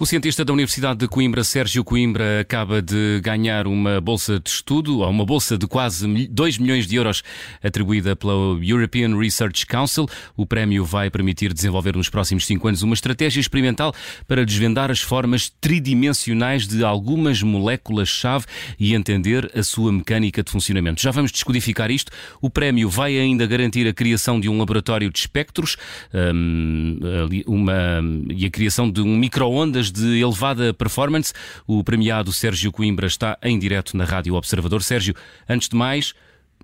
O 0.00 0.06
cientista 0.06 0.44
da 0.44 0.52
Universidade 0.52 1.00
de 1.00 1.08
Coimbra, 1.08 1.42
Sérgio 1.42 1.82
Coimbra, 1.82 2.38
acaba 2.38 2.80
de 2.80 3.20
ganhar 3.20 3.66
uma 3.66 4.00
bolsa 4.00 4.38
de 4.38 4.48
estudo, 4.48 5.00
ou 5.00 5.10
uma 5.10 5.26
bolsa 5.26 5.58
de 5.58 5.66
quase 5.66 6.06
2 6.28 6.58
milhões 6.58 6.86
de 6.86 6.94
euros, 6.94 7.24
atribuída 7.60 8.14
pela 8.14 8.32
European 8.62 9.18
Research 9.18 9.66
Council. 9.66 10.06
O 10.36 10.46
prémio 10.46 10.84
vai 10.84 11.10
permitir 11.10 11.52
desenvolver 11.52 11.96
nos 11.96 12.08
próximos 12.08 12.46
5 12.46 12.68
anos 12.68 12.82
uma 12.82 12.94
estratégia 12.94 13.40
experimental 13.40 13.92
para 14.28 14.46
desvendar 14.46 14.88
as 14.88 15.00
formas 15.00 15.50
tridimensionais 15.60 16.68
de 16.68 16.84
algumas 16.84 17.42
moléculas-chave 17.42 18.46
e 18.78 18.94
entender 18.94 19.50
a 19.52 19.64
sua 19.64 19.90
mecânica 19.90 20.44
de 20.44 20.50
funcionamento. 20.52 21.02
Já 21.02 21.10
vamos 21.10 21.32
descodificar 21.32 21.90
isto. 21.90 22.12
O 22.40 22.48
prémio 22.48 22.88
vai 22.88 23.18
ainda 23.18 23.44
garantir 23.48 23.88
a 23.88 23.92
criação 23.92 24.38
de 24.38 24.48
um 24.48 24.58
laboratório 24.58 25.10
de 25.10 25.18
espectros 25.18 25.76
hum, 26.14 27.00
uma, 27.48 28.00
e 28.32 28.46
a 28.46 28.50
criação 28.50 28.88
de 28.88 29.00
um 29.00 29.16
micro-ondas 29.16 29.87
de 29.90 30.20
elevada 30.20 30.72
performance. 30.74 31.32
O 31.66 31.82
premiado 31.82 32.32
Sérgio 32.32 32.72
Coimbra 32.72 33.06
está 33.06 33.38
em 33.42 33.58
direto 33.58 33.96
na 33.96 34.04
Rádio 34.04 34.34
Observador. 34.34 34.82
Sérgio, 34.82 35.14
antes 35.48 35.68
de 35.68 35.76
mais, 35.76 36.14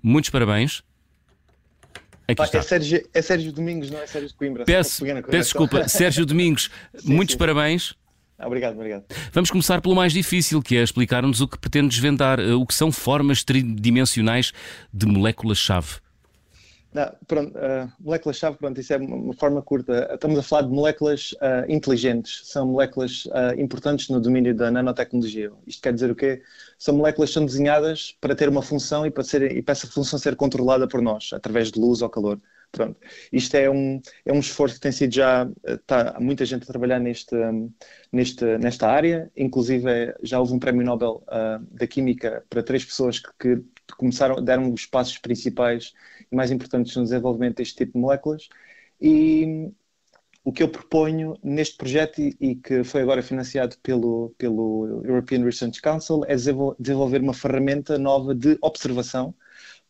muitos 0.01 0.29
parabéns. 0.29 0.83
Aqui 2.27 2.41
está. 2.41 2.57
É, 2.57 2.61
Sérgio, 2.61 3.07
é 3.13 3.21
Sérgio 3.21 3.51
Domingos, 3.51 3.91
não 3.91 3.99
é 3.99 4.07
Sérgio 4.07 4.35
Coimbra. 4.35 4.65
Peço, 4.65 5.05
peço 5.05 5.29
desculpa, 5.29 5.85
Sérgio 5.89 6.25
Domingos, 6.25 6.69
sim, 6.95 7.13
muitos 7.13 7.33
sim. 7.33 7.39
parabéns. 7.39 7.93
Obrigado, 8.37 8.75
obrigado. 8.75 9.05
Vamos 9.31 9.49
começar 9.49 9.79
pelo 9.79 9.95
mais 9.95 10.11
difícil, 10.11 10.61
que 10.61 10.75
é 10.75 10.83
explicar-nos 10.83 11.39
o 11.39 11.47
que 11.47 11.57
pretende 11.57 11.87
desvendar, 11.87 12.39
eh, 12.39 12.53
o 12.53 12.65
que 12.65 12.73
são 12.73 12.91
formas 12.91 13.43
tridimensionais 13.43 14.51
de 14.93 15.05
moléculas-chave. 15.05 16.04
Não, 16.95 17.11
pronto, 17.27 17.51
uh, 17.57 17.91
moléculas-chave, 17.99 18.55
pronto, 18.55 18.79
isso 18.79 18.93
é 18.93 18.97
uma 18.97 19.33
forma 19.33 19.61
curta. 19.61 20.11
Estamos 20.13 20.39
a 20.39 20.41
falar 20.41 20.61
de 20.61 20.69
moléculas 20.69 21.33
uh, 21.33 21.69
inteligentes, 21.69 22.47
são 22.47 22.65
moléculas 22.67 23.25
uh, 23.25 23.59
importantes 23.59 24.07
no 24.07 24.21
domínio 24.21 24.55
da 24.55 24.71
nanotecnologia. 24.71 25.51
Isto 25.67 25.81
quer 25.81 25.93
dizer 25.93 26.09
o 26.09 26.15
quê? 26.15 26.41
São 26.79 26.95
moléculas 26.95 27.31
que 27.31 27.33
são 27.33 27.45
desenhadas 27.45 28.15
para 28.21 28.33
ter 28.33 28.47
uma 28.47 28.61
função 28.61 29.05
e 29.05 29.11
para, 29.11 29.25
ser, 29.25 29.57
e 29.57 29.61
para 29.61 29.73
essa 29.73 29.87
função 29.87 30.17
ser 30.17 30.37
controlada 30.37 30.87
por 30.87 31.01
nós, 31.01 31.31
através 31.33 31.69
de 31.69 31.77
luz 31.81 32.01
ou 32.01 32.09
calor. 32.09 32.39
Pronto. 32.71 32.97
Isto 33.31 33.55
é 33.55 33.69
um, 33.69 34.01
é 34.25 34.31
um 34.31 34.39
esforço 34.39 34.75
que 34.75 34.81
tem 34.81 34.91
sido 34.93 35.13
já, 35.13 35.49
está 35.65 36.17
muita 36.21 36.45
gente 36.45 36.63
a 36.63 36.65
trabalhar 36.65 36.99
neste, 36.99 37.35
neste, 38.09 38.57
nesta 38.57 38.87
área, 38.87 39.29
inclusive 39.35 40.13
já 40.23 40.39
houve 40.39 40.53
um 40.53 40.59
prémio 40.59 40.85
Nobel 40.85 41.23
da 41.71 41.87
Química 41.87 42.43
para 42.49 42.63
três 42.63 42.83
pessoas 42.83 43.19
que, 43.19 43.29
que 43.39 43.63
começaram, 43.93 44.43
deram 44.43 44.71
os 44.73 44.85
passos 44.85 45.17
principais 45.17 45.93
mais 46.31 46.51
importantes 46.51 46.95
no 46.95 47.03
desenvolvimento 47.03 47.57
deste 47.57 47.75
tipo 47.75 47.93
de 47.93 47.99
moléculas. 47.99 48.49
E 48.99 49.71
o 50.43 50.51
que 50.51 50.61
eu 50.61 50.69
proponho 50.69 51.35
neste 51.43 51.75
projeto 51.75 52.21
e 52.21 52.55
que 52.55 52.83
foi 52.83 53.01
agora 53.01 53.23
financiado 53.23 53.75
pelo, 53.81 54.33
pelo 54.37 55.01
European 55.03 55.43
Research 55.43 55.81
Council 55.81 56.21
é 56.27 56.35
desenvolver 56.35 57.19
uma 57.19 57.33
ferramenta 57.33 57.97
nova 57.97 58.35
de 58.35 58.57
observação 58.61 59.33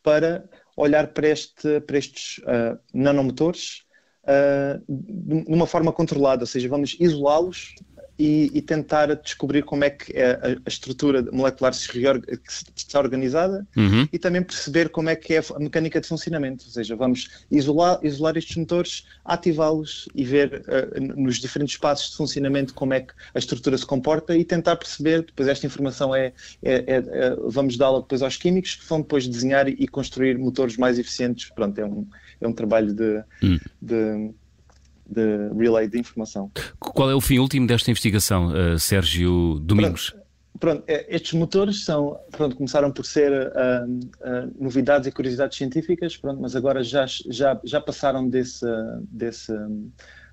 para 0.01 0.47
olhar 0.77 1.07
para, 1.07 1.27
este, 1.27 1.81
para 1.81 1.97
estes 1.97 2.37
uh, 2.39 2.79
nanomotores 2.93 3.83
uh, 4.23 4.81
de 4.87 5.43
uma 5.47 5.67
forma 5.67 5.91
controlada, 5.91 6.43
ou 6.43 6.47
seja, 6.47 6.69
vamos 6.69 6.95
isolá-los 6.99 7.75
e, 8.17 8.49
e, 8.53 8.61
tentar 8.61 9.13
descobrir 9.15 9.63
como 9.63 9.83
é 9.83 9.89
que 9.89 10.13
é 10.13 10.31
a, 10.31 10.47
a 10.65 10.69
estrutura 10.69 11.21
molecular 11.31 11.73
se, 11.73 11.89
está 12.75 12.99
organizada 12.99 13.67
uhum. 13.75 14.07
e 14.11 14.17
também 14.17 14.41
perceber 14.41 14.89
como 14.89 15.09
é 15.09 15.15
que 15.15 15.33
é 15.33 15.39
a 15.39 15.59
mecânica 15.59 15.99
de 15.99 16.07
funcionamento. 16.07 16.63
Ou 16.65 16.71
seja, 16.71 16.95
vamos 16.95 17.29
isolar, 17.51 17.99
isolar 18.03 18.37
estes 18.37 18.55
motores, 18.55 19.05
ativá-los 19.23 20.07
e 20.15 20.23
ver 20.23 20.63
uh, 20.67 21.21
nos 21.21 21.39
diferentes 21.39 21.77
passos 21.77 22.11
de 22.11 22.17
funcionamento 22.17 22.73
como 22.73 22.93
é 22.93 23.01
que 23.01 23.13
a 23.33 23.39
estrutura 23.39 23.77
se 23.77 23.85
comporta 23.85 24.35
e 24.37 24.45
tentar 24.45 24.77
perceber, 24.77 25.23
depois 25.23 25.49
esta 25.49 25.65
informação 25.65 26.15
é, 26.15 26.31
é, 26.63 26.73
é, 26.73 26.95
é 26.97 27.35
vamos 27.47 27.75
dá-la 27.77 27.99
depois 27.99 28.21
aos 28.21 28.37
químicos 28.37 28.75
que 28.75 28.87
vão 28.87 29.01
depois 29.01 29.27
desenhar 29.27 29.67
e 29.67 29.87
construir 29.87 30.37
motores 30.37 30.77
mais 30.77 30.97
eficientes. 30.97 31.49
Pronto, 31.49 31.77
é 31.79 31.85
um, 31.85 32.07
é 32.39 32.47
um 32.47 32.53
trabalho 32.53 32.93
de, 32.93 33.23
uhum. 33.43 33.59
de 33.81 34.31
de 35.05 35.49
relay 35.57 35.87
de 35.87 35.99
informação. 35.99 36.51
Qual 36.79 37.09
é 37.09 37.15
o 37.15 37.21
fim 37.21 37.39
último 37.39 37.67
desta 37.67 37.91
investigação, 37.91 38.47
uh, 38.47 38.79
Sérgio 38.79 39.59
Domingos? 39.59 40.09
Pronto, 40.09 40.25
pronto, 40.59 40.83
é, 40.87 41.15
estes 41.15 41.33
motores 41.33 41.85
são, 41.85 42.19
pronto, 42.31 42.55
começaram 42.55 42.91
por 42.91 43.05
ser 43.05 43.31
uh, 43.31 43.85
uh, 43.85 44.53
novidades 44.59 45.07
e 45.07 45.11
curiosidades 45.11 45.57
científicas, 45.57 46.17
pronto, 46.17 46.41
mas 46.41 46.55
agora 46.55 46.83
já, 46.83 47.05
já, 47.29 47.59
já 47.63 47.79
passaram 47.81 48.27
desse, 48.27 48.65
desse, 49.11 49.53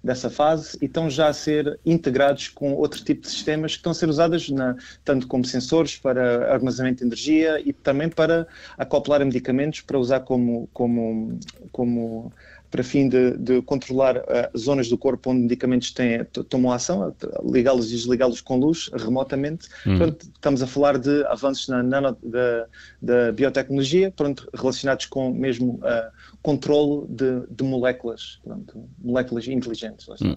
dessa 0.03 0.29
fase 0.29 0.77
e 0.83 0.87
estão 0.87 1.09
já 1.09 1.29
a 1.29 1.33
ser 1.33 1.79
integrados 1.87 2.49
com 2.49 2.73
outro 2.75 3.05
tipo 3.05 3.23
de 3.23 3.29
sistemas 3.29 3.73
que 3.73 3.79
estão 3.79 3.93
a 3.93 3.95
ser 3.95 4.09
usados 4.09 4.49
na, 4.51 4.77
tanto 5.05 5.27
como 5.29 5.45
sensores 5.45 5.97
para 5.97 6.53
armazenamento 6.53 6.99
de 6.99 7.05
energia 7.05 7.61
e 7.65 7.73
também 7.73 8.09
para 8.09 8.47
acoplar 8.77 9.25
medicamentos 9.25 9.81
para 9.81 9.99
usar 9.99 10.21
como, 10.21 10.69
como, 10.73 11.39
como 11.71 12.33
para 12.73 12.83
fim 12.83 13.07
de, 13.07 13.37
de 13.37 13.61
controlar 13.63 14.17
uh, 14.17 14.59
zonas 14.59 14.89
do 14.89 14.97
corpo 14.97 15.31
onde 15.31 15.43
medicamentos 15.43 15.93
têm, 15.93 16.25
tomam 16.49 16.73
ação, 16.73 17.15
ligá-los 17.45 17.89
e 17.89 17.97
desligá-los 17.97 18.41
com 18.41 18.59
luz 18.59 18.91
remotamente. 18.95 19.69
Hum. 19.87 19.99
Pronto, 19.99 20.27
estamos 20.35 20.63
a 20.63 20.67
falar 20.67 20.99
de 20.99 21.25
avanços 21.27 21.69
na 21.69 21.83
nano, 21.83 22.17
da, 22.23 22.67
da 23.01 23.33
biotecnologia, 23.33 24.11
pronto, 24.11 24.49
relacionados 24.55 25.05
com 25.05 25.31
mesmo 25.31 25.75
uh, 25.75 26.11
controlo 26.41 27.07
de, 27.11 27.43
de 27.51 27.63
moléculas, 27.63 28.41
pronto, 28.43 28.89
moléculas 28.99 29.47
inteligentes. 29.47 30.07
Hum. 30.23 30.35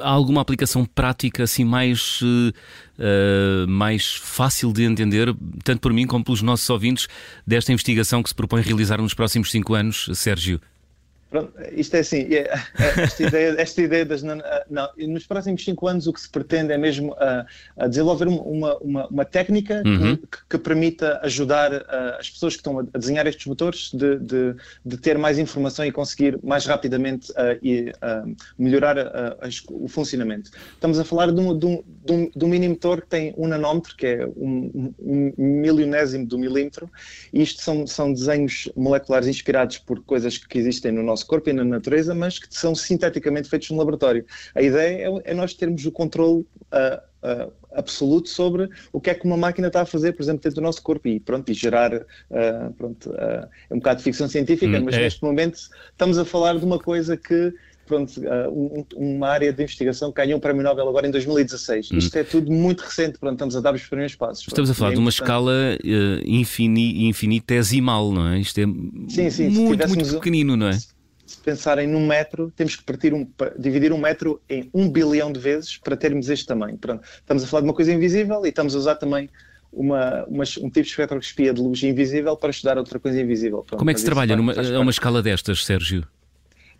Há 0.00 0.10
alguma 0.10 0.42
aplicação 0.42 0.84
prática 0.84 1.44
assim 1.44 1.64
mais, 1.64 2.20
uh, 2.20 3.66
mais 3.66 4.16
fácil 4.16 4.70
de 4.70 4.82
entender, 4.82 5.34
tanto 5.64 5.80
por 5.80 5.94
mim 5.94 6.06
como 6.06 6.22
pelos 6.22 6.42
nossos 6.42 6.68
ouvintes, 6.68 7.08
desta 7.46 7.72
investigação 7.72 8.22
que 8.22 8.28
se 8.28 8.34
propõe 8.34 8.60
realizar 8.60 9.00
nos 9.00 9.14
próximos 9.14 9.50
cinco 9.50 9.72
anos, 9.72 10.10
Sérgio? 10.12 10.60
Pronto, 11.30 11.52
isto 11.72 11.94
é 11.94 12.00
assim, 12.00 12.22
é, 12.34 12.38
é, 12.38 13.02
esta 13.02 13.22
ideia, 13.22 13.54
esta 13.58 13.82
ideia 13.82 14.04
das 14.06 14.22
não, 14.22 14.38
nos 14.96 15.26
próximos 15.26 15.62
cinco 15.62 15.86
anos 15.86 16.06
o 16.06 16.12
que 16.12 16.20
se 16.20 16.28
pretende 16.28 16.72
é 16.72 16.78
mesmo 16.78 17.14
a, 17.14 17.44
a 17.76 17.86
desenvolver 17.86 18.28
uma, 18.28 18.78
uma, 18.78 19.06
uma 19.08 19.24
técnica 19.26 19.82
uhum. 19.84 20.16
que, 20.16 20.38
que, 20.48 20.58
permita 20.58 21.20
ajudar 21.22 21.70
as 22.18 22.30
pessoas 22.30 22.54
que 22.54 22.60
estão 22.60 22.78
a 22.78 22.98
desenhar 22.98 23.26
estes 23.26 23.44
motores 23.46 23.90
de, 23.92 24.18
de, 24.18 24.54
de 24.84 24.96
ter 24.96 25.18
mais 25.18 25.38
informação 25.38 25.84
e 25.84 25.92
conseguir 25.92 26.38
mais 26.42 26.64
rapidamente 26.64 27.32
e, 27.62 27.92
melhorar 28.58 28.96
o 29.70 29.88
funcionamento. 29.88 30.50
Estamos 30.72 30.98
a 30.98 31.04
falar 31.04 31.30
de 31.30 31.40
um, 31.40 31.58
de 31.58 31.66
um, 31.66 31.84
de 32.04 32.12
um, 32.12 32.30
de 32.34 32.44
um 32.44 32.48
mini 32.48 32.68
motor 32.68 33.02
que 33.02 33.08
tem 33.08 33.34
um 33.36 33.46
nanómetro, 33.46 33.94
que 33.96 34.06
é 34.06 34.26
um, 34.26 34.92
um 34.98 35.32
milionésimo 35.36 36.26
do 36.26 36.38
milímetro, 36.38 36.90
e 37.32 37.42
isto 37.42 37.62
são, 37.62 37.86
são 37.86 38.12
desenhos 38.12 38.68
moleculares 38.74 39.28
inspirados 39.28 39.78
por 39.78 40.02
coisas 40.02 40.38
que 40.38 40.58
existem 40.58 40.92
no 40.92 41.02
nosso 41.02 41.17
nosso 41.18 41.26
corpo 41.26 41.50
e 41.50 41.52
na 41.52 41.64
natureza, 41.64 42.14
mas 42.14 42.38
que 42.38 42.46
são 42.50 42.74
sinteticamente 42.74 43.48
feitos 43.48 43.70
no 43.70 43.76
laboratório. 43.76 44.24
A 44.54 44.62
ideia 44.62 45.08
é, 45.08 45.32
é 45.32 45.34
nós 45.34 45.52
termos 45.54 45.84
o 45.84 45.90
controle 45.90 46.40
uh, 46.40 47.46
uh, 47.46 47.52
absoluto 47.72 48.28
sobre 48.28 48.68
o 48.92 49.00
que 49.00 49.10
é 49.10 49.14
que 49.14 49.26
uma 49.26 49.36
máquina 49.36 49.66
está 49.66 49.82
a 49.82 49.86
fazer, 49.86 50.12
por 50.12 50.22
exemplo, 50.22 50.42
dentro 50.42 50.60
do 50.60 50.62
nosso 50.62 50.82
corpo 50.82 51.08
e, 51.08 51.18
pronto, 51.18 51.50
e 51.50 51.54
gerar, 51.54 51.94
uh, 51.94 52.72
pronto, 52.76 53.12
é 53.14 53.48
um 53.74 53.78
bocado 53.78 53.98
de 53.98 54.04
ficção 54.04 54.28
científica, 54.28 54.78
hum, 54.78 54.84
mas 54.84 54.94
é. 54.94 55.00
neste 55.00 55.22
momento 55.22 55.58
estamos 55.90 56.18
a 56.18 56.24
falar 56.24 56.58
de 56.58 56.64
uma 56.64 56.78
coisa 56.78 57.16
que 57.16 57.52
pronto, 57.88 58.12
um, 58.52 58.84
uma 58.94 59.28
área 59.28 59.52
de 59.52 59.62
investigação 59.62 60.12
que 60.12 60.20
ganhou 60.20 60.36
um 60.36 60.40
prémio 60.40 60.62
Nobel 60.62 60.88
agora 60.88 61.08
em 61.08 61.10
2016. 61.10 61.90
Hum. 61.90 61.98
Isto 61.98 62.16
é 62.16 62.22
tudo 62.22 62.52
muito 62.52 62.82
recente, 62.82 63.18
pronto, 63.18 63.32
estamos 63.32 63.56
a 63.56 63.60
dar 63.60 63.74
os 63.74 63.82
primeiros 63.82 64.14
passos. 64.14 64.46
Estamos 64.46 64.70
a 64.70 64.74
falar 64.74 64.90
é 64.90 64.94
de 64.94 65.00
uma 65.00 65.08
escala 65.08 65.52
uh, 65.52 66.28
infini, 66.28 67.08
infinitesimal, 67.08 68.12
não 68.12 68.28
é? 68.28 68.38
Isto 68.38 68.60
é 68.60 68.64
sim, 69.08 69.30
sim, 69.30 69.48
muito, 69.48 69.88
muito 69.88 70.14
pequenino, 70.14 70.56
não 70.56 70.68
é? 70.68 70.78
Se 71.32 71.38
pensarem 71.38 71.86
num 71.86 72.06
metro, 72.06 72.52
temos 72.56 72.76
que 72.76 72.82
partir 72.82 73.12
um, 73.12 73.26
dividir 73.58 73.92
um 73.92 73.98
metro 73.98 74.40
em 74.48 74.68
um 74.72 74.88
bilhão 74.90 75.32
de 75.32 75.38
vezes 75.38 75.76
para 75.76 75.96
termos 75.96 76.28
este 76.28 76.46
tamanho. 76.46 76.76
Pronto, 76.78 77.02
estamos 77.04 77.44
a 77.44 77.46
falar 77.46 77.62
de 77.62 77.68
uma 77.68 77.74
coisa 77.74 77.92
invisível 77.92 78.44
e 78.44 78.48
estamos 78.48 78.74
a 78.74 78.78
usar 78.78 78.94
também 78.96 79.28
uma, 79.72 80.24
uma, 80.24 80.44
um 80.44 80.70
tipo 80.70 80.82
de 80.82 80.88
espectroscopia 80.88 81.52
de 81.52 81.60
luz 81.60 81.82
invisível 81.82 82.36
para 82.36 82.50
estudar 82.50 82.78
outra 82.78 82.98
coisa 82.98 83.20
invisível. 83.20 83.58
Pronto, 83.58 83.78
Como 83.78 83.90
é 83.90 83.94
que 83.94 84.00
se 84.00 84.06
trabalha 84.06 84.36
numa, 84.36 84.52
a 84.52 84.80
uma 84.80 84.90
escala 84.90 85.22
destas, 85.22 85.64
Sérgio? 85.64 86.06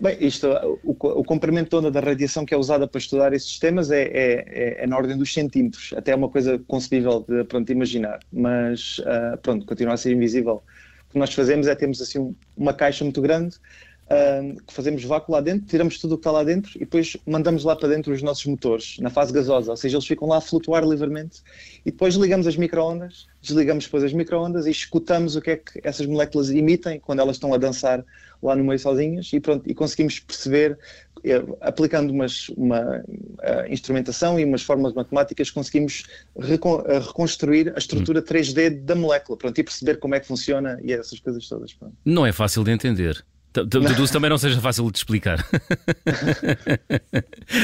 Bem, 0.00 0.16
isto, 0.20 0.46
o, 0.84 0.92
o 0.92 1.24
comprimento 1.24 1.70
todo 1.70 1.90
da 1.90 1.98
radiação 1.98 2.46
que 2.46 2.54
é 2.54 2.56
usada 2.56 2.86
para 2.86 3.00
estudar 3.00 3.32
esses 3.32 3.48
sistemas 3.48 3.90
é, 3.90 4.02
é, 4.02 4.44
é, 4.46 4.84
é, 4.84 4.86
na 4.86 4.96
ordem 4.96 5.18
dos 5.18 5.34
centímetros. 5.34 5.92
Até 5.96 6.12
é 6.12 6.14
uma 6.14 6.28
coisa 6.28 6.56
concebível 6.68 7.24
de 7.28 7.42
pronto, 7.44 7.72
imaginar, 7.72 8.20
mas 8.32 8.98
uh, 9.00 9.36
pronto, 9.42 9.66
continua 9.66 9.94
a 9.94 9.96
ser 9.96 10.12
invisível. 10.12 10.62
O 11.08 11.12
que 11.12 11.18
nós 11.18 11.34
fazemos 11.34 11.66
é 11.66 11.74
termos 11.74 12.00
assim 12.00 12.32
uma 12.56 12.72
caixa 12.72 13.02
muito 13.02 13.20
grande 13.20 13.56
uh, 14.08 14.62
que 14.64 14.72
fazemos 14.72 15.04
vácuo 15.04 15.32
lá 15.32 15.40
dentro, 15.40 15.66
tiramos 15.66 15.98
tudo 15.98 16.14
o 16.14 16.16
que 16.16 16.20
está 16.20 16.30
lá 16.30 16.42
dentro 16.42 16.72
e 16.76 16.80
depois 16.80 17.16
mandamos 17.26 17.64
lá 17.64 17.76
para 17.76 17.88
dentro 17.88 18.12
os 18.12 18.22
nossos 18.22 18.46
motores, 18.46 18.98
na 18.98 19.10
fase 19.10 19.32
gasosa, 19.32 19.70
ou 19.70 19.76
seja, 19.76 19.96
eles 19.96 20.06
ficam 20.06 20.28
lá 20.28 20.38
a 20.38 20.40
flutuar 20.40 20.84
livremente 20.84 21.42
e 21.84 21.90
depois 21.90 22.14
ligamos 22.14 22.46
as 22.46 22.56
microondas, 22.56 23.26
desligamos 23.40 23.84
depois 23.84 24.04
as 24.04 24.12
microondas 24.12 24.66
e 24.66 24.70
escutamos 24.70 25.36
o 25.36 25.40
que 25.40 25.50
é 25.50 25.56
que 25.56 25.80
essas 25.84 26.06
moléculas 26.06 26.50
emitem 26.50 26.98
quando 27.00 27.20
elas 27.20 27.36
estão 27.36 27.52
a 27.52 27.58
dançar 27.58 28.04
lá 28.42 28.54
no 28.54 28.64
meio 28.64 28.78
sozinhas 28.78 29.30
e 29.32 29.40
pronto, 29.40 29.68
e 29.68 29.74
conseguimos 29.74 30.20
perceber 30.20 30.78
eh, 31.24 31.42
aplicando 31.60 32.10
umas, 32.12 32.48
uma 32.50 33.00
uh, 33.00 33.72
instrumentação 33.72 34.38
e 34.38 34.44
umas 34.44 34.62
formas 34.62 34.92
matemáticas, 34.92 35.50
conseguimos 35.50 36.04
recon 36.38 36.76
uh, 36.76 37.00
reconstruir 37.00 37.72
a 37.74 37.78
estrutura 37.78 38.22
3D 38.22 38.70
da 38.84 38.94
molécula 38.94 39.36
pronto, 39.36 39.58
e 39.58 39.64
perceber 39.64 39.98
como 39.98 40.14
é 40.14 40.20
que 40.20 40.26
funciona 40.26 40.78
e 40.82 40.92
essas 40.92 41.18
coisas 41.18 41.48
todas. 41.48 41.72
Pronto. 41.74 41.94
Não 42.04 42.24
é 42.24 42.32
fácil 42.32 42.62
de 42.62 42.70
entender. 42.70 43.24
Deduzo 43.64 44.12
também 44.12 44.30
não 44.30 44.38
seja 44.38 44.60
fácil 44.60 44.90
de 44.90 44.98
explicar. 44.98 45.44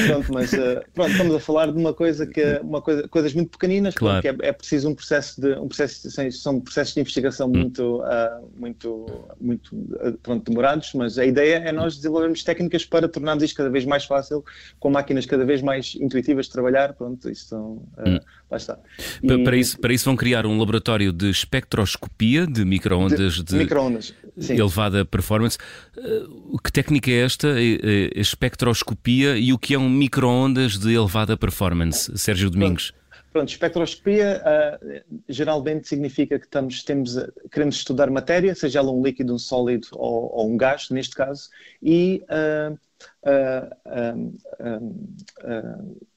pronto, 0.07 0.33
mas 0.33 0.53
uh, 0.53 0.81
pronto, 0.93 1.11
estamos 1.11 1.35
a 1.35 1.39
falar 1.39 1.71
de 1.71 1.77
uma 1.77 1.93
coisa 1.93 2.25
que 2.25 2.41
é 2.41 2.59
uma 2.61 2.81
coisa, 2.81 3.07
coisas 3.07 3.33
muito 3.33 3.51
pequeninas, 3.51 3.93
claro. 3.93 4.21
porque 4.21 4.43
é, 4.43 4.49
é, 4.49 4.51
preciso 4.51 4.89
um 4.89 4.95
processo 4.95 5.39
de 5.39 5.53
um 5.53 5.67
processo 5.67 6.09
são 6.31 6.59
processos 6.59 6.93
de 6.93 6.99
investigação 7.01 7.47
hum. 7.47 7.57
muito 7.57 8.01
uh, 8.01 8.49
muito 8.57 9.05
muito 9.39 9.75
uh, 9.75 10.17
pronto, 10.23 10.49
demorados, 10.49 10.93
mas 10.93 11.17
a 11.17 11.25
ideia 11.25 11.57
é 11.57 11.71
nós 11.71 11.95
desenvolvermos 11.95 12.43
técnicas 12.43 12.85
para 12.85 13.07
tornarmos 13.07 13.43
isto 13.43 13.55
cada 13.55 13.69
vez 13.69 13.85
mais 13.85 14.05
fácil, 14.05 14.43
com 14.79 14.89
máquinas 14.89 15.25
cada 15.25 15.45
vez 15.45 15.61
mais 15.61 15.95
intuitivas 15.95 16.45
de 16.45 16.51
trabalhar, 16.51 16.93
pronto, 16.93 17.29
isso 17.29 17.55
hum. 17.55 18.19
lá 18.49 18.57
está. 18.57 18.77
E, 19.21 19.43
para, 19.43 19.57
isso, 19.57 19.79
para 19.79 19.93
isso 19.93 20.05
vão 20.05 20.15
criar 20.15 20.45
um 20.45 20.57
laboratório 20.57 21.11
de 21.11 21.29
espectroscopia 21.29 22.47
de 22.47 22.65
microondas 22.65 23.35
de, 23.35 23.43
de, 23.43 23.55
microondas, 23.55 24.13
elevada 24.49 25.05
performance. 25.05 25.57
Uh, 25.97 26.57
que 26.61 26.71
técnica 26.71 27.09
é 27.09 27.21
esta? 27.21 27.47
A 27.53 28.19
espectroscopia 28.19 29.37
e 29.37 29.53
o 29.53 29.57
que 29.57 29.73
é 29.73 29.79
um 29.79 29.89
microondas 29.89 30.77
de 30.77 30.93
elevada 30.93 31.37
performance? 31.37 32.11
Sérgio 32.17 32.49
Domingos. 32.49 32.91
Pronto, 32.91 33.31
pronto 33.31 33.49
espectroscopia 33.49 34.41
uh, 34.43 35.15
geralmente 35.29 35.87
significa 35.87 36.37
que 36.37 36.45
estamos, 36.45 36.83
temos, 36.83 37.15
queremos 37.51 37.77
estudar 37.77 38.09
matéria, 38.09 38.53
seja 38.55 38.79
ela 38.79 38.91
um 38.91 39.01
líquido, 39.01 39.33
um 39.33 39.39
sólido 39.39 39.87
ou, 39.93 40.31
ou 40.35 40.51
um 40.51 40.57
gás, 40.57 40.89
neste 40.89 41.15
caso, 41.15 41.49
e 41.81 42.23
uh, 42.29 42.77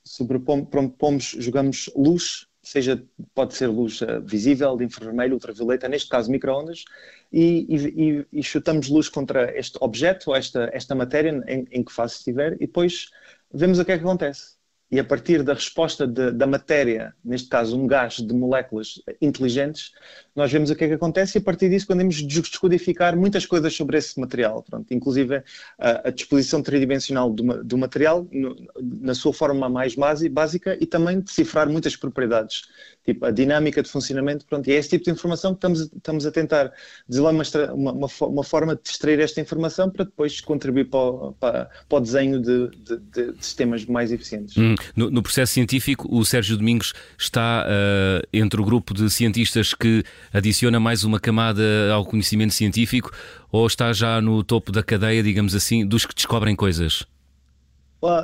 sobrepomos, 0.04 1.36
jogamos 1.38 1.90
luz 1.94 2.47
seja, 2.70 3.02
pode 3.34 3.54
ser 3.54 3.68
luz 3.68 4.00
uh, 4.02 4.20
visível, 4.22 4.76
de 4.76 4.84
infravermelho, 4.84 5.34
ultravioleta, 5.34 5.88
neste 5.88 6.08
caso 6.08 6.30
microondas, 6.30 6.84
e, 7.32 7.66
e, 7.68 8.26
e, 8.32 8.42
chutamos 8.42 8.88
luz 8.88 9.08
contra 9.08 9.56
este 9.58 9.78
objeto, 9.80 10.34
esta, 10.34 10.70
esta 10.72 10.94
matéria, 10.94 11.42
em, 11.46 11.66
em 11.70 11.84
que 11.84 11.92
fase 11.92 12.16
estiver, 12.16 12.54
e 12.54 12.66
depois 12.66 13.10
vemos 13.52 13.78
o 13.78 13.84
que 13.84 13.92
é 13.92 13.98
que 13.98 14.04
acontece 14.04 14.57
e 14.90 14.98
a 14.98 15.04
partir 15.04 15.42
da 15.42 15.52
resposta 15.52 16.06
de, 16.06 16.30
da 16.32 16.46
matéria, 16.46 17.14
neste 17.22 17.48
caso 17.48 17.78
um 17.78 17.86
gás 17.86 18.14
de 18.14 18.32
moléculas 18.32 19.02
inteligentes, 19.20 19.92
nós 20.34 20.50
vemos 20.50 20.70
o 20.70 20.76
que 20.76 20.84
é 20.84 20.88
que 20.88 20.94
acontece 20.94 21.36
e 21.36 21.40
a 21.40 21.42
partir 21.42 21.68
disso 21.68 21.86
podemos 21.86 22.22
descodificar 22.22 23.16
muitas 23.16 23.44
coisas 23.44 23.74
sobre 23.74 23.98
esse 23.98 24.18
material. 24.18 24.62
Pronto, 24.62 24.92
inclusive 24.94 25.42
a, 25.78 26.08
a 26.08 26.10
disposição 26.10 26.62
tridimensional 26.62 27.30
do, 27.30 27.62
do 27.62 27.76
material 27.76 28.26
no, 28.32 28.56
na 28.80 29.14
sua 29.14 29.32
forma 29.32 29.68
mais 29.68 29.94
básica 29.94 30.78
e 30.80 30.86
também 30.86 31.20
decifrar 31.20 31.68
muitas 31.68 31.94
propriedades, 31.94 32.62
tipo 33.04 33.26
a 33.26 33.30
dinâmica 33.30 33.82
de 33.82 33.90
funcionamento. 33.90 34.46
Pronto, 34.46 34.68
e 34.68 34.72
é 34.72 34.76
esse 34.76 34.90
tipo 34.90 35.04
de 35.04 35.10
informação 35.10 35.52
que 35.52 35.58
estamos, 35.58 35.80
estamos 35.80 36.24
a 36.24 36.30
tentar 36.30 36.72
desenvolver 37.06 37.74
uma, 37.74 37.92
uma, 37.92 38.08
uma, 38.20 38.44
forma 38.44 38.74
de 38.74 38.88
extrair 38.88 39.20
esta 39.20 39.40
informação 39.40 39.90
para 39.90 40.04
depois 40.04 40.40
contribuir 40.40 40.88
para 40.88 40.98
o, 40.98 41.32
para, 41.34 41.70
para 41.88 41.98
o 41.98 42.00
desenho 42.00 42.40
de, 42.40 42.70
de, 42.70 42.96
de, 42.98 43.44
sistemas 43.44 43.84
mais 43.84 44.12
eficientes. 44.12 44.56
Hum, 44.56 44.77
no, 44.94 45.10
no, 45.10 45.22
processo 45.22 45.52
científico, 45.52 46.08
o 46.10 46.24
Sérgio 46.24 46.56
Domingos 46.56 46.92
está 47.18 47.66
uh, 47.66 48.26
entre 48.32 48.60
o 48.60 48.64
grupo 48.64 48.94
de 48.94 49.08
cientistas 49.10 49.74
que 49.74 50.04
adiciona 50.32 50.80
mais 50.80 51.04
uma 51.04 51.20
camada 51.20 51.62
ao 51.92 52.04
conhecimento 52.04 52.54
científico 52.54 53.12
ou 53.50 53.66
está 53.66 53.92
já 53.92 54.20
no 54.20 54.42
topo 54.42 54.72
da 54.72 54.82
cadeia, 54.82 55.22
digamos 55.22 55.54
assim, 55.54 55.86
dos 55.86 56.04
que 56.04 56.14
descobrem 56.14 56.54
coisas? 56.54 57.04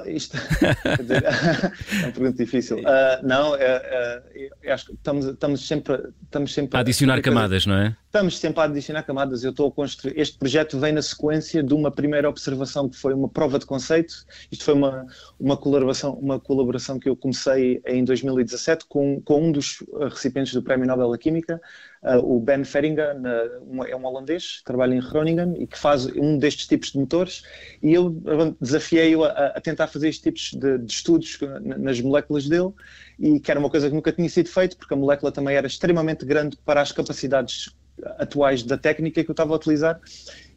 Isto 0.06 0.36
dizer, 1.00 1.24
é 1.26 2.04
uma 2.04 2.12
pergunta 2.12 2.44
difícil. 2.44 2.78
Uh, 2.78 3.26
não, 3.26 3.56
é, 3.56 4.22
é, 4.62 4.72
acho 4.72 4.86
que 4.86 4.92
estamos, 4.92 5.26
estamos 5.26 5.66
sempre, 5.66 6.12
estamos 6.22 6.54
sempre 6.54 6.76
a 6.76 6.80
adicionar 6.80 7.18
a 7.18 7.22
camadas, 7.22 7.66
não 7.66 7.74
é? 7.74 7.96
Estamos 8.06 8.38
sempre 8.38 8.60
a 8.60 8.64
adicionar 8.64 9.02
camadas. 9.02 9.42
Eu 9.42 9.50
estou 9.50 9.68
a 9.68 9.72
construir. 9.72 10.16
Este 10.16 10.38
projeto 10.38 10.78
vem 10.78 10.92
na 10.92 11.02
sequência 11.02 11.60
de 11.60 11.74
uma 11.74 11.90
primeira 11.90 12.28
observação 12.28 12.88
que 12.88 12.96
foi 12.96 13.12
uma 13.12 13.28
prova 13.28 13.58
de 13.58 13.66
conceito. 13.66 14.24
Isto 14.52 14.64
foi 14.64 14.74
uma, 14.74 15.06
uma, 15.40 15.56
colaboração, 15.56 16.12
uma 16.12 16.38
colaboração 16.38 17.00
que 17.00 17.08
eu 17.08 17.16
comecei 17.16 17.82
em 17.84 18.04
2017 18.04 18.84
com, 18.88 19.20
com 19.22 19.48
um 19.48 19.50
dos 19.50 19.82
recipientes 20.10 20.54
do 20.54 20.62
Prémio 20.62 20.86
Nobel 20.86 21.10
da 21.10 21.18
Química, 21.18 21.60
o 22.22 22.38
Ben 22.38 22.64
Feringa, 22.64 23.16
é 23.88 23.96
um 23.96 24.04
holandês, 24.04 24.60
trabalha 24.64 24.94
em 24.94 25.00
Groningen 25.00 25.54
e 25.58 25.66
que 25.66 25.78
faz 25.78 26.06
um 26.06 26.38
destes 26.38 26.66
tipos 26.66 26.92
de 26.92 26.98
motores. 26.98 27.42
E 27.82 27.94
eu 27.94 28.10
desafiei-o 28.60 29.24
a, 29.24 29.28
a, 29.28 29.60
tentar 29.60 29.86
fazer 29.86 30.08
estes 30.08 30.22
tipos 30.22 30.52
de, 30.52 30.78
de 30.78 30.92
estudos 30.92 31.38
nas 31.62 32.00
moléculas 32.00 32.48
dele 32.48 32.72
e 33.18 33.40
que 33.40 33.50
era 33.50 33.58
uma 33.58 33.70
coisa 33.70 33.88
que 33.88 33.94
nunca 33.94 34.12
tinha 34.12 34.28
sido 34.28 34.48
feito, 34.48 34.76
porque 34.76 34.92
a 34.92 34.96
molécula 34.96 35.32
também 35.32 35.56
era 35.56 35.66
extremamente 35.66 36.24
grande 36.26 36.58
para 36.64 36.80
as 36.82 36.92
capacidades 36.92 37.74
atuais 38.18 38.62
da 38.62 38.76
técnica 38.76 39.22
que 39.22 39.30
eu 39.30 39.32
estava 39.32 39.52
a 39.52 39.56
utilizar. 39.56 40.00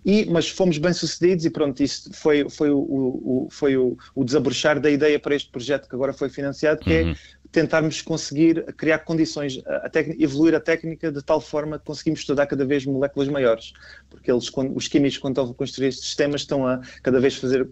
E, 0.05 0.25
mas 0.25 0.47
fomos 0.47 0.77
bem 0.77 0.93
sucedidos 0.93 1.43
e 1.43 1.49
pronto, 1.49 1.83
isso 1.83 2.09
foi, 2.13 2.49
foi, 2.49 2.69
o, 2.69 2.79
o, 2.79 3.47
foi 3.51 3.75
o, 3.75 3.97
o 4.15 4.23
desabrochar 4.23 4.79
da 4.79 4.89
ideia 4.89 5.19
para 5.19 5.35
este 5.35 5.51
projeto 5.51 5.89
que 5.89 5.95
agora 5.95 6.13
foi 6.13 6.29
financiado, 6.29 6.79
que 6.79 6.93
é 6.93 7.03
uhum. 7.03 7.11
é 7.11 7.15
tentarmos 7.51 8.01
conseguir 8.01 8.63
criar 8.73 8.99
condições, 8.99 9.61
a, 9.65 9.89
evoluir 10.19 10.55
a 10.55 10.59
técnica 10.59 11.11
de 11.11 11.21
tal 11.21 11.39
forma 11.39 11.79
que 11.79 11.85
conseguimos 11.85 12.19
estudar 12.19 12.45
cada 12.47 12.65
vez 12.65 12.85
moléculas 12.85 13.27
maiores, 13.29 13.73
porque 14.09 14.31
eles, 14.31 14.49
quando, 14.49 14.75
os 14.75 14.87
químicos, 14.87 15.17
quando 15.17 15.37
estão 15.37 15.51
a 15.51 15.53
construir 15.53 15.87
estes 15.87 16.05
sistemas, 16.05 16.41
estão 16.41 16.67
a 16.67 16.81
cada 17.01 17.19
vez 17.19 17.35
fazer, 17.35 17.67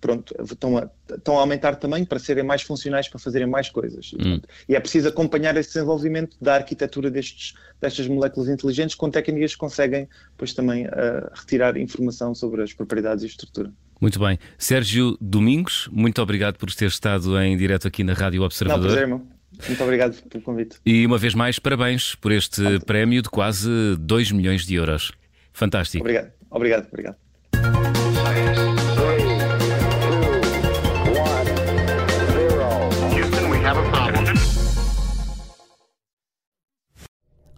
pronto, 0.00 0.34
estão 0.42 0.78
a, 0.78 0.90
estão 1.08 1.38
a 1.38 1.40
aumentar 1.40 1.76
tamanho 1.76 2.06
para 2.06 2.18
serem 2.18 2.44
mais 2.44 2.62
funcionais, 2.62 3.08
para 3.08 3.18
fazerem 3.18 3.48
mais 3.48 3.68
coisas. 3.68 4.12
Hum. 4.20 4.40
E 4.68 4.74
é 4.74 4.80
preciso 4.80 5.08
acompanhar 5.08 5.56
esse 5.56 5.74
desenvolvimento 5.74 6.36
da 6.40 6.54
arquitetura 6.54 7.10
destes, 7.10 7.54
destas 7.80 8.06
moléculas 8.06 8.48
inteligentes 8.48 8.94
com 8.94 9.10
técnicas 9.10 9.52
que 9.52 9.58
conseguem, 9.58 10.08
pois 10.36 10.52
também, 10.52 10.86
uh, 10.86 11.30
retirar 11.34 11.76
informação 11.76 12.34
sobre 12.34 12.62
as 12.62 12.72
propriedades 12.72 13.24
e 13.24 13.26
estrutura. 13.26 13.72
Muito 14.00 14.18
bem. 14.18 14.38
Sérgio 14.56 15.16
Domingos, 15.20 15.88
muito 15.92 16.22
obrigado 16.22 16.56
por 16.56 16.72
ter 16.72 16.86
estado 16.86 17.38
em 17.40 17.56
direto 17.56 17.86
aqui 17.86 18.02
na 18.02 18.14
Rádio 18.14 18.42
Observador. 18.42 18.82
Não, 18.82 18.88
prazer, 18.88 19.02
irmão. 19.02 19.26
Muito 19.66 19.82
obrigado 19.82 20.22
pelo 20.28 20.42
convite. 20.42 20.78
E 20.86 21.04
uma 21.04 21.18
vez 21.18 21.34
mais, 21.34 21.58
parabéns 21.58 22.14
por 22.14 22.32
este 22.32 22.62
prémio 22.86 23.20
de 23.20 23.28
quase 23.28 23.68
2 23.98 24.32
milhões 24.32 24.64
de 24.64 24.74
euros. 24.74 25.12
Fantástico. 25.52 26.02
Obrigado, 26.02 26.32
obrigado, 26.50 26.88
obrigado. 26.88 27.16